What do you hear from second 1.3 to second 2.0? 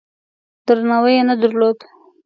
درلود.